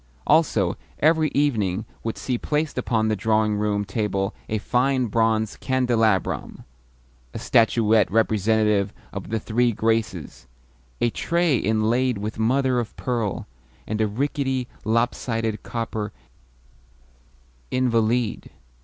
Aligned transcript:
Also, 0.25 0.77
every 0.97 1.29
evening 1.35 1.85
would 2.03 2.17
see 2.17 2.35
placed 2.35 2.75
upon 2.79 3.07
the 3.07 3.15
drawing 3.15 3.55
room 3.55 3.85
table 3.85 4.33
a 4.49 4.57
fine 4.57 5.05
bronze 5.05 5.57
candelabrum, 5.57 6.63
a 7.35 7.37
statuette 7.37 8.09
representative 8.09 8.93
of 9.13 9.29
the 9.29 9.39
Three 9.39 9.71
Graces, 9.71 10.47
a 11.01 11.11
tray 11.11 11.55
inlaid 11.55 12.17
with 12.17 12.39
mother 12.39 12.79
of 12.79 12.95
pearl, 12.97 13.45
and 13.85 14.01
a 14.01 14.07
rickety, 14.07 14.67
lop 14.83 15.13
sided 15.13 15.61
copper 15.61 16.11
invalide. 17.69 18.49